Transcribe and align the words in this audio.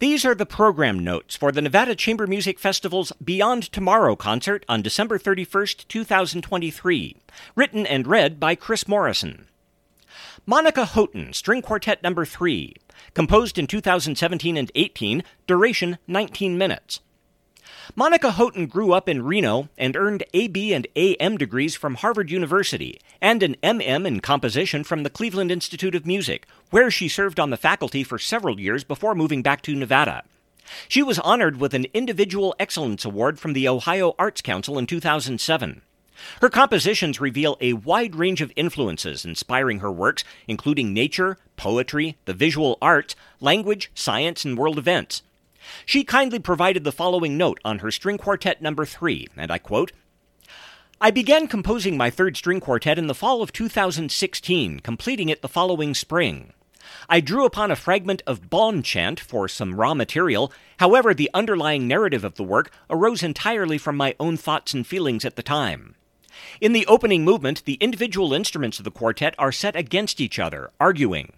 These 0.00 0.24
are 0.24 0.34
the 0.36 0.46
program 0.46 1.00
notes 1.00 1.34
for 1.34 1.50
the 1.50 1.60
Nevada 1.60 1.96
Chamber 1.96 2.28
Music 2.28 2.60
Festival's 2.60 3.10
Beyond 3.22 3.64
Tomorrow 3.72 4.14
concert 4.14 4.64
on 4.68 4.80
December 4.80 5.18
31st, 5.18 5.88
2023, 5.88 7.16
written 7.56 7.84
and 7.84 8.06
read 8.06 8.38
by 8.38 8.54
Chris 8.54 8.86
Morrison. 8.86 9.48
Monica 10.46 10.84
Houghton, 10.84 11.32
String 11.32 11.62
Quartet 11.62 12.00
Number 12.00 12.24
3, 12.24 12.76
composed 13.12 13.58
in 13.58 13.66
2017 13.66 14.56
and 14.56 14.70
18, 14.76 15.24
duration 15.48 15.98
19 16.06 16.56
minutes. 16.56 17.00
Monica 17.96 18.32
Houghton 18.32 18.66
grew 18.66 18.92
up 18.92 19.08
in 19.08 19.24
Reno 19.24 19.68
and 19.78 19.96
earned 19.96 20.24
AB 20.34 20.74
and 20.74 20.86
AM 20.94 21.38
degrees 21.38 21.74
from 21.74 21.96
Harvard 21.96 22.30
University 22.30 23.00
and 23.20 23.42
an 23.42 23.56
MM 23.62 24.06
in 24.06 24.20
composition 24.20 24.84
from 24.84 25.02
the 25.02 25.10
Cleveland 25.10 25.50
Institute 25.50 25.94
of 25.94 26.06
Music, 26.06 26.46
where 26.70 26.90
she 26.90 27.08
served 27.08 27.40
on 27.40 27.50
the 27.50 27.56
faculty 27.56 28.04
for 28.04 28.18
several 28.18 28.60
years 28.60 28.84
before 28.84 29.14
moving 29.14 29.42
back 29.42 29.62
to 29.62 29.74
Nevada. 29.74 30.22
She 30.86 31.02
was 31.02 31.18
honored 31.20 31.58
with 31.58 31.72
an 31.72 31.86
Individual 31.94 32.54
Excellence 32.58 33.04
Award 33.04 33.40
from 33.40 33.54
the 33.54 33.66
Ohio 33.66 34.14
Arts 34.18 34.42
Council 34.42 34.78
in 34.78 34.86
2007. 34.86 35.80
Her 36.42 36.50
compositions 36.50 37.20
reveal 37.20 37.56
a 37.60 37.72
wide 37.74 38.16
range 38.16 38.42
of 38.42 38.52
influences 38.54 39.24
inspiring 39.24 39.78
her 39.78 39.92
works, 39.92 40.24
including 40.46 40.92
nature, 40.92 41.38
poetry, 41.56 42.18
the 42.26 42.34
visual 42.34 42.76
arts, 42.82 43.16
language, 43.40 43.90
science, 43.94 44.44
and 44.44 44.58
world 44.58 44.78
events. 44.78 45.22
She 45.84 46.04
kindly 46.04 46.38
provided 46.38 46.84
the 46.84 46.92
following 46.92 47.36
note 47.36 47.60
on 47.64 47.80
her 47.80 47.90
string 47.90 48.18
quartet 48.18 48.62
number 48.62 48.84
3, 48.84 49.28
and 49.36 49.50
I 49.50 49.58
quote, 49.58 49.92
I 51.00 51.12
began 51.12 51.46
composing 51.46 51.96
my 51.96 52.10
third 52.10 52.36
string 52.36 52.58
quartet 52.58 52.98
in 52.98 53.06
the 53.06 53.14
fall 53.14 53.40
of 53.40 53.52
2016, 53.52 54.80
completing 54.80 55.28
it 55.28 55.42
the 55.42 55.48
following 55.48 55.94
spring. 55.94 56.52
I 57.08 57.20
drew 57.20 57.44
upon 57.44 57.70
a 57.70 57.76
fragment 57.76 58.22
of 58.26 58.50
Bon 58.50 58.82
chant 58.82 59.20
for 59.20 59.46
some 59.46 59.74
raw 59.74 59.94
material. 59.94 60.52
However, 60.78 61.14
the 61.14 61.30
underlying 61.32 61.86
narrative 61.86 62.24
of 62.24 62.34
the 62.34 62.42
work 62.42 62.72
arose 62.90 63.22
entirely 63.22 63.78
from 63.78 63.96
my 63.96 64.16
own 64.18 64.36
thoughts 64.36 64.74
and 64.74 64.86
feelings 64.86 65.24
at 65.24 65.36
the 65.36 65.42
time. 65.42 65.94
In 66.60 66.72
the 66.72 66.86
opening 66.86 67.24
movement, 67.24 67.64
the 67.64 67.74
individual 67.74 68.32
instruments 68.32 68.78
of 68.78 68.84
the 68.84 68.90
quartet 68.90 69.34
are 69.38 69.52
set 69.52 69.76
against 69.76 70.20
each 70.20 70.38
other, 70.38 70.70
arguing. 70.80 71.32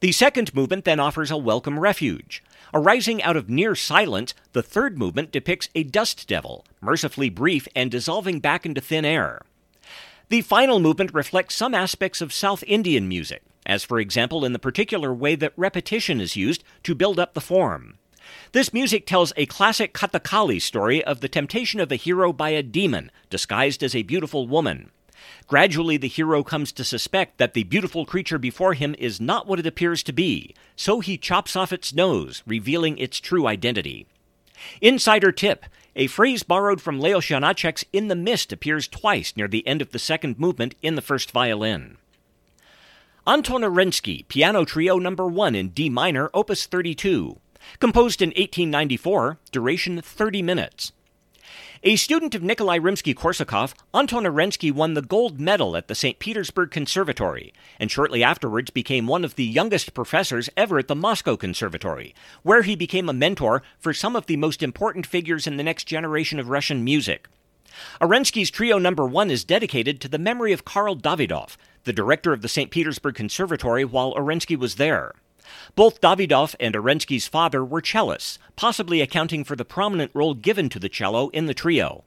The 0.00 0.12
second 0.12 0.54
movement 0.54 0.84
then 0.84 1.00
offers 1.00 1.30
a 1.30 1.36
welcome 1.36 1.78
refuge. 1.78 2.42
Arising 2.72 3.22
out 3.22 3.36
of 3.36 3.50
near 3.50 3.74
silence, 3.74 4.34
the 4.52 4.62
third 4.62 4.98
movement 4.98 5.32
depicts 5.32 5.68
a 5.74 5.82
dust 5.82 6.28
devil, 6.28 6.64
mercifully 6.80 7.28
brief 7.28 7.66
and 7.74 7.90
dissolving 7.90 8.40
back 8.40 8.64
into 8.64 8.80
thin 8.80 9.04
air. 9.04 9.42
The 10.28 10.42
final 10.42 10.78
movement 10.78 11.12
reflects 11.12 11.56
some 11.56 11.74
aspects 11.74 12.20
of 12.20 12.32
South 12.32 12.62
Indian 12.66 13.08
music, 13.08 13.42
as 13.66 13.82
for 13.82 13.98
example 13.98 14.44
in 14.44 14.52
the 14.52 14.60
particular 14.60 15.12
way 15.12 15.34
that 15.34 15.52
repetition 15.56 16.20
is 16.20 16.36
used 16.36 16.62
to 16.84 16.94
build 16.94 17.18
up 17.18 17.34
the 17.34 17.40
form. 17.40 17.98
This 18.52 18.72
music 18.72 19.06
tells 19.06 19.32
a 19.36 19.46
classic 19.46 19.92
Kathakali 19.92 20.62
story 20.62 21.02
of 21.02 21.20
the 21.20 21.28
temptation 21.28 21.80
of 21.80 21.90
a 21.90 21.96
hero 21.96 22.32
by 22.32 22.50
a 22.50 22.62
demon 22.62 23.10
disguised 23.28 23.82
as 23.82 23.94
a 23.94 24.04
beautiful 24.04 24.46
woman. 24.46 24.90
Gradually, 25.46 25.96
the 25.96 26.08
hero 26.08 26.42
comes 26.42 26.72
to 26.72 26.84
suspect 26.84 27.38
that 27.38 27.54
the 27.54 27.64
beautiful 27.64 28.06
creature 28.06 28.38
before 28.38 28.74
him 28.74 28.94
is 28.98 29.20
not 29.20 29.46
what 29.46 29.58
it 29.58 29.66
appears 29.66 30.02
to 30.04 30.12
be, 30.12 30.54
so 30.76 31.00
he 31.00 31.18
chops 31.18 31.56
off 31.56 31.72
its 31.72 31.92
nose, 31.92 32.42
revealing 32.46 32.98
its 32.98 33.20
true 33.20 33.46
identity. 33.46 34.06
Insider 34.80 35.32
tip 35.32 35.64
a 35.96 36.06
phrase 36.06 36.42
borrowed 36.42 36.80
from 36.80 37.00
Leos 37.00 37.26
Janáček's 37.26 37.84
In 37.92 38.08
the 38.08 38.14
Mist 38.14 38.52
appears 38.52 38.86
twice 38.86 39.36
near 39.36 39.48
the 39.48 39.66
end 39.66 39.82
of 39.82 39.90
the 39.90 39.98
second 39.98 40.38
movement 40.38 40.74
in 40.82 40.94
the 40.94 41.02
first 41.02 41.32
violin. 41.32 41.96
Anton 43.26 43.62
Arensky, 43.62 44.26
Piano 44.28 44.64
Trio 44.64 44.98
Number 44.98 45.26
1 45.26 45.54
in 45.54 45.68
D 45.70 45.90
minor, 45.90 46.30
Opus 46.32 46.66
32. 46.66 47.38
Composed 47.78 48.22
in 48.22 48.30
1894, 48.30 49.38
duration 49.52 50.00
30 50.00 50.42
minutes. 50.42 50.92
A 51.82 51.96
student 51.96 52.34
of 52.34 52.42
Nikolai 52.42 52.78
Rimsky 52.78 53.14
Korsakov, 53.14 53.72
Anton 53.94 54.24
Arensky 54.24 54.70
won 54.70 54.92
the 54.92 55.00
gold 55.00 55.40
medal 55.40 55.78
at 55.78 55.88
the 55.88 55.94
St. 55.94 56.18
Petersburg 56.18 56.70
Conservatory, 56.70 57.54
and 57.78 57.90
shortly 57.90 58.22
afterwards 58.22 58.68
became 58.68 59.06
one 59.06 59.24
of 59.24 59.36
the 59.36 59.46
youngest 59.46 59.94
professors 59.94 60.50
ever 60.58 60.78
at 60.78 60.88
the 60.88 60.94
Moscow 60.94 61.38
Conservatory, 61.38 62.14
where 62.42 62.60
he 62.60 62.76
became 62.76 63.08
a 63.08 63.14
mentor 63.14 63.62
for 63.78 63.94
some 63.94 64.14
of 64.14 64.26
the 64.26 64.36
most 64.36 64.62
important 64.62 65.06
figures 65.06 65.46
in 65.46 65.56
the 65.56 65.62
next 65.62 65.84
generation 65.84 66.38
of 66.38 66.50
Russian 66.50 66.84
music. 66.84 67.28
Arensky's 67.98 68.50
Trio 68.50 68.78
Number 68.78 69.06
One 69.06 69.30
is 69.30 69.42
dedicated 69.42 70.02
to 70.02 70.08
the 70.08 70.18
memory 70.18 70.52
of 70.52 70.66
Karl 70.66 70.94
Davidov, 70.94 71.56
the 71.84 71.94
director 71.94 72.34
of 72.34 72.42
the 72.42 72.48
St. 72.48 72.70
Petersburg 72.70 73.14
Conservatory 73.14 73.86
while 73.86 74.12
Arensky 74.16 74.58
was 74.58 74.74
there. 74.74 75.14
Both 75.74 76.00
Davidov 76.00 76.54
and 76.58 76.74
Arensky's 76.74 77.28
father 77.28 77.64
were 77.64 77.82
cellists, 77.82 78.38
possibly 78.56 79.00
accounting 79.00 79.44
for 79.44 79.56
the 79.56 79.64
prominent 79.64 80.10
role 80.14 80.34
given 80.34 80.68
to 80.70 80.78
the 80.78 80.88
cello 80.88 81.28
in 81.30 81.46
the 81.46 81.54
trio. 81.54 82.04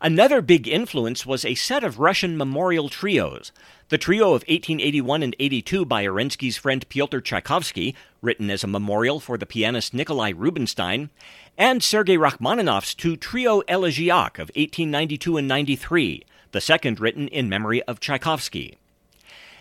Another 0.00 0.42
big 0.42 0.66
influence 0.66 1.24
was 1.24 1.44
a 1.44 1.54
set 1.54 1.84
of 1.84 1.98
Russian 1.98 2.36
memorial 2.36 2.88
trios. 2.88 3.52
The 3.88 3.98
trio 3.98 4.28
of 4.28 4.42
1881 4.42 5.22
and 5.22 5.36
82 5.38 5.84
by 5.84 6.04
Arensky's 6.04 6.56
friend 6.56 6.88
Pyotr 6.88 7.20
Tchaikovsky, 7.20 7.94
written 8.20 8.50
as 8.50 8.64
a 8.64 8.68
memorial 8.68 9.20
for 9.20 9.38
the 9.38 9.46
pianist 9.46 9.94
Nikolai 9.94 10.30
Rubinstein, 10.30 11.10
and 11.56 11.82
Sergei 11.82 12.16
Rachmaninoff's 12.16 12.94
two 12.94 13.16
trio 13.16 13.60
elegiac 13.62 14.38
of 14.38 14.48
1892 14.50 15.36
and 15.36 15.48
93, 15.48 16.24
the 16.52 16.60
second 16.60 17.00
written 17.00 17.28
in 17.28 17.48
memory 17.48 17.82
of 17.84 18.00
Tchaikovsky. 18.00 18.78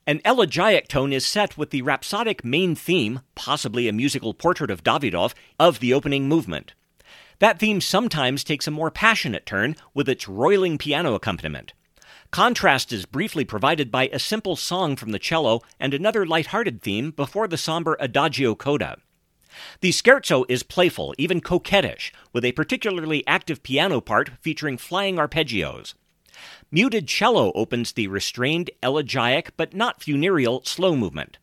An 0.05 0.19
elegiac 0.25 0.89
tone 0.89 1.13
is 1.13 1.25
set 1.25 1.57
with 1.57 1.69
the 1.69 1.81
rhapsodic 1.81 2.43
main 2.43 2.75
theme, 2.75 3.21
possibly 3.35 3.87
a 3.87 3.93
musical 3.93 4.33
portrait 4.33 4.69
of 4.69 4.83
Davidov, 4.83 5.33
of 5.57 5.79
the 5.79 5.93
opening 5.93 6.27
movement. 6.27 6.73
That 7.39 7.57
theme 7.57 7.79
sometimes 7.79 8.43
takes 8.43 8.67
a 8.67 8.71
more 8.71 8.91
passionate 8.91 9.45
turn 9.45 9.77
with 9.93 10.09
its 10.09 10.27
roiling 10.27 10.77
piano 10.77 11.13
accompaniment. 11.13 11.71
Contrast 12.31 12.91
is 12.91 13.05
briefly 13.05 13.45
provided 13.45 13.91
by 13.91 14.09
a 14.11 14.19
simple 14.19 14.57
song 14.57 14.97
from 14.97 15.11
the 15.11 15.19
cello 15.19 15.61
and 15.79 15.93
another 15.93 16.25
light-hearted 16.25 16.81
theme 16.81 17.11
before 17.11 17.47
the 17.47 17.57
somber 17.57 17.95
adagio 18.01 18.55
coda. 18.55 18.97
The 19.79 19.91
scherzo 19.91 20.43
is 20.49 20.63
playful, 20.63 21.15
even 21.17 21.39
coquettish, 21.39 22.11
with 22.33 22.43
a 22.43 22.51
particularly 22.51 23.25
active 23.25 23.63
piano 23.63 24.01
part 24.01 24.31
featuring 24.41 24.77
flying 24.77 25.15
arpeggios. 25.15 25.93
Muted 26.71 27.07
cello 27.07 27.51
opens 27.53 27.91
the 27.91 28.07
restrained, 28.07 28.71
elegiac, 28.81 29.53
but 29.57 29.73
not 29.73 30.01
funereal, 30.01 30.63
slow 30.65 30.95
movement. 30.95 31.37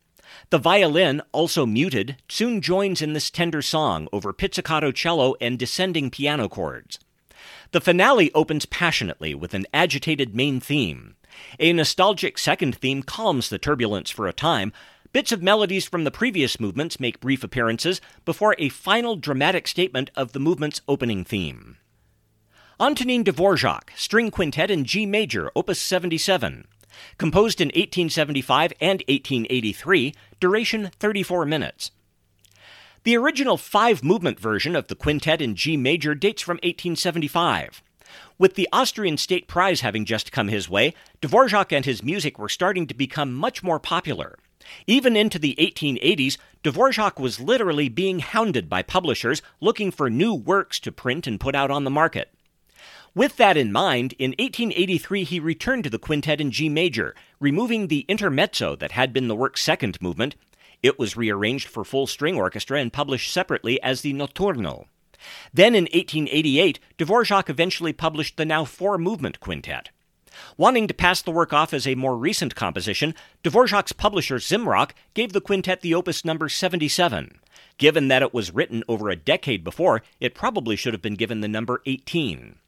The 0.50 0.59
violin, 0.59 1.22
also 1.33 1.66
muted, 1.66 2.16
soon 2.28 2.61
joins 2.61 3.03
in 3.03 3.12
this 3.12 3.31
tender 3.31 3.62
song 3.62 4.09
over 4.12 4.33
pizzicato 4.33 4.93
cello 4.93 5.34
and 5.41 5.59
descending 5.59 6.11
piano 6.11 6.49
chords. 6.49 6.99
The 7.72 7.81
finale 7.81 8.33
opens 8.34 8.66
passionately 8.66 9.34
with 9.34 9.55
an 9.55 9.66
agitated 9.72 10.34
main 10.34 10.61
theme. 10.61 11.17
A 11.59 11.72
nostalgic 11.72 12.38
second 12.38 12.77
theme 12.77 13.03
calms 13.03 13.49
the 13.49 13.59
turbulence 13.59 14.11
for 14.11 14.27
a 14.27 14.32
time. 14.32 14.72
Bits 15.12 15.32
of 15.32 15.43
melodies 15.43 15.87
from 15.87 16.05
the 16.05 16.11
previous 16.11 16.61
movements 16.61 17.00
make 17.00 17.21
brief 17.21 17.44
appearances 17.44 18.00
before 18.25 18.56
a 18.59 18.69
final 18.69 19.17
dramatic 19.17 19.67
statement 19.69 20.11
of 20.17 20.32
the 20.32 20.41
movement's 20.41 20.81
opening 20.88 21.25
theme. 21.25 21.77
Antonin 22.81 23.25
Dvorak, 23.25 23.91
String 23.95 24.31
Quintet 24.31 24.71
in 24.71 24.87
G 24.87 25.05
Major, 25.05 25.51
Opus 25.55 25.79
77. 25.79 26.67
Composed 27.19 27.61
in 27.61 27.67
1875 27.67 28.73
and 28.81 29.03
1883, 29.07 30.15
duration 30.41 30.91
34 30.99 31.45
minutes. 31.45 31.91
The 33.05 33.19
original 33.19 33.59
five 33.59 34.03
movement 34.03 34.41
version 34.41 34.75
of 34.75 34.87
the 34.87 34.95
quintet 34.95 35.43
in 35.43 35.57
G 35.57 35.77
major 35.77 36.15
dates 36.15 36.41
from 36.41 36.55
1875. 36.55 37.83
With 38.39 38.55
the 38.55 38.67
Austrian 38.73 39.19
State 39.19 39.47
Prize 39.47 39.83
having 39.83 40.07
just 40.07 40.33
come 40.33 40.49
his 40.49 40.71
way, 40.71 40.95
Dvorak 41.21 41.77
and 41.77 41.85
his 41.85 42.03
music 42.03 42.39
were 42.39 42.49
starting 42.49 42.87
to 42.87 42.95
become 42.95 43.35
much 43.35 43.62
more 43.62 43.79
popular. 43.79 44.39
Even 44.87 45.17
into 45.17 45.39
the 45.39 45.55
1880s, 45.59 46.39
Dvorak 46.65 47.21
was 47.21 47.41
literally 47.41 47.91
being 47.91 48.21
hounded 48.21 48.71
by 48.71 48.81
publishers 48.81 49.43
looking 49.61 49.91
for 49.91 50.09
new 50.09 50.35
works 50.35 50.81
to 50.81 50.91
print 50.91 51.26
and 51.26 51.38
put 51.38 51.55
out 51.55 51.71
on 51.71 51.85
the 51.85 51.91
market. 51.91 52.33
With 53.15 53.37
that 53.39 53.57
in 53.57 53.73
mind, 53.73 54.15
in 54.21 54.31
1883 54.39 55.25
he 55.25 55.41
returned 55.41 55.83
to 55.83 55.91
the 55.91 55.99
quintet 55.99 56.41
in 56.41 56.53
G 56.53 56.69
major, 56.69 57.17
removing 57.41 57.89
the 57.89 58.05
intermezzo 58.07 58.77
that 58.77 58.93
had 58.93 59.12
been 59.12 59.27
the 59.27 59.35
work's 59.35 59.62
second 59.62 60.01
movement. 60.01 60.37
It 60.81 60.97
was 60.97 61.17
rearranged 61.17 61.67
for 61.67 61.85
full 61.85 62.07
string 62.07 62.37
orchestra 62.37 62.79
and 62.79 62.93
published 62.93 63.33
separately 63.33 63.83
as 63.83 64.03
the 64.03 64.15
Notturno. 64.15 64.87
Then 65.53 65.75
in 65.75 65.85
1888, 65.85 66.79
Dvorak 66.99 67.51
eventually 67.51 67.93
published 67.93 68.37
the 68.37 68.45
now 68.45 68.65
four 68.65 68.97
movement 68.97 69.41
quintet. 69.41 69.91
Wanting 70.57 70.87
to 70.87 70.95
pass 70.95 71.21
the 71.21 71.33
work 71.33 71.53
off 71.53 71.75
as 71.75 71.89
a 71.89 71.97
more 71.97 72.17
recent 72.17 72.55
composition, 72.55 73.17
Dvorak's 73.43 73.93
publisher 73.93 74.37
Simrock 74.37 74.93
gave 75.15 75.33
the 75.33 75.41
quintet 75.41 75.81
the 75.81 75.95
opus 75.95 76.25
number 76.25 76.49
77. 76.49 77.41
Given 77.77 78.07
that 78.07 78.23
it 78.23 78.33
was 78.33 78.55
written 78.55 78.85
over 78.87 79.11
a 79.11 79.17
decade 79.17 79.65
before, 79.65 80.03
it 80.21 80.37
probably 80.37 80.77
should 80.77 80.95
have 80.95 81.03
been 81.03 81.17
given 81.17 81.41
the 81.41 81.49
number 81.49 81.83
18. 81.87 82.60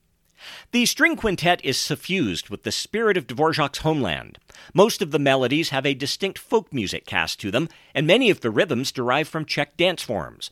The 0.73 0.87
string 0.87 1.17
quintet 1.17 1.65
is 1.65 1.79
suffused 1.79 2.49
with 2.49 2.63
the 2.63 2.73
spirit 2.73 3.17
of 3.17 3.27
Dvorak's 3.27 3.79
homeland. 3.79 4.39
Most 4.75 5.03
of 5.03 5.11
the 5.11 5.19
melodies 5.19 5.71
have 5.71 5.87
a 5.87 5.95
distinct 5.95 6.39
folk 6.39 6.73
music 6.73 7.07
cast 7.07 7.41
to 7.41 7.51
them, 7.51 7.69
and 7.95 8.07
many 8.07 8.31
of 8.31 8.41
the 8.41 8.51
rhythms 8.51 8.93
derive 8.93 9.29
from 9.29 9.45
Czech 9.45 9.77
dance 9.77 10.03
forms. 10.03 10.51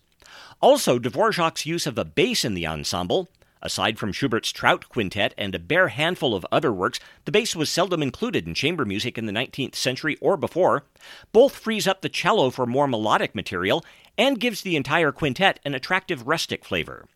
Also, 0.61 0.99
Dvorak's 0.99 1.67
use 1.67 1.87
of 1.87 1.99
a 1.99 2.05
bass 2.05 2.45
in 2.45 2.55
the 2.55 2.67
ensemble. 2.67 3.29
Aside 3.63 3.99
from 3.99 4.13
Schubert's 4.13 4.53
Trout 4.53 4.89
Quintet 4.89 5.35
and 5.37 5.55
a 5.55 5.59
bare 5.59 5.89
handful 5.89 6.35
of 6.35 6.47
other 6.51 6.73
works, 6.73 6.99
the 7.25 7.33
bass 7.33 7.55
was 7.55 7.69
seldom 7.69 8.03
included 8.03 8.47
in 8.47 8.55
chamber 8.55 8.85
music 8.87 9.19
in 9.19 9.27
the 9.27 9.33
19th 9.33 9.75
century 9.75 10.17
or 10.21 10.37
before. 10.37 10.85
Both 11.33 11.57
frees 11.57 11.87
up 11.87 12.01
the 12.01 12.09
cello 12.09 12.51
for 12.51 12.65
more 12.65 12.87
melodic 12.87 13.35
material 13.35 13.85
and 14.17 14.41
gives 14.41 14.63
the 14.63 14.77
entire 14.77 15.13
quintet 15.13 15.61
an 15.65 15.75
attractive 15.75 16.27
rustic 16.27 16.65
flavor. 16.65 17.07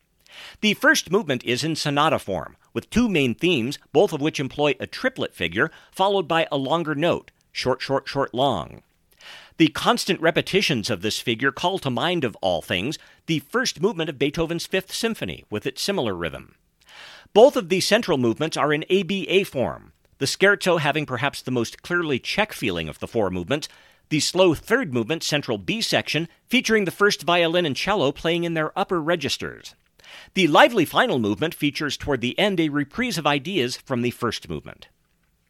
The 0.60 0.74
first 0.74 1.10
movement 1.10 1.44
is 1.44 1.62
in 1.62 1.76
sonata 1.76 2.18
form, 2.18 2.56
with 2.72 2.90
two 2.90 3.08
main 3.08 3.34
themes, 3.34 3.78
both 3.92 4.12
of 4.12 4.20
which 4.20 4.40
employ 4.40 4.74
a 4.80 4.86
triplet 4.86 5.34
figure, 5.34 5.70
followed 5.92 6.26
by 6.26 6.46
a 6.50 6.56
longer 6.56 6.94
note 6.94 7.30
short, 7.52 7.80
short, 7.80 8.08
short, 8.08 8.34
long. 8.34 8.82
The 9.56 9.68
constant 9.68 10.20
repetitions 10.20 10.90
of 10.90 11.02
this 11.02 11.20
figure 11.20 11.52
call 11.52 11.78
to 11.78 11.90
mind, 11.90 12.24
of 12.24 12.36
all 12.42 12.60
things, 12.60 12.98
the 13.26 13.38
first 13.38 13.80
movement 13.80 14.10
of 14.10 14.18
Beethoven's 14.18 14.66
Fifth 14.66 14.92
Symphony, 14.92 15.44
with 15.48 15.66
its 15.66 15.80
similar 15.80 16.14
rhythm. 16.14 16.56
Both 17.32 17.56
of 17.56 17.68
these 17.68 17.86
central 17.86 18.18
movements 18.18 18.56
are 18.56 18.72
in 18.72 18.84
ABA 18.90 19.44
form, 19.44 19.92
the 20.18 20.26
scherzo 20.26 20.80
having 20.80 21.06
perhaps 21.06 21.42
the 21.42 21.50
most 21.50 21.82
clearly 21.82 22.18
Czech 22.18 22.52
feeling 22.52 22.88
of 22.88 22.98
the 22.98 23.08
four 23.08 23.30
movements, 23.30 23.68
the 24.08 24.20
slow 24.20 24.54
third 24.54 24.92
movement, 24.92 25.22
central 25.22 25.58
B 25.58 25.80
section, 25.80 26.28
featuring 26.48 26.84
the 26.84 26.90
first 26.90 27.22
violin 27.22 27.66
and 27.66 27.76
cello 27.76 28.12
playing 28.12 28.44
in 28.44 28.54
their 28.54 28.76
upper 28.78 29.00
registers. 29.00 29.74
The 30.34 30.46
lively 30.46 30.84
final 30.84 31.18
movement 31.18 31.54
features 31.54 31.96
toward 31.96 32.20
the 32.20 32.38
end 32.38 32.60
a 32.60 32.68
reprise 32.68 33.18
of 33.18 33.26
ideas 33.26 33.76
from 33.76 34.02
the 34.02 34.10
first 34.10 34.48
movement. 34.48 34.88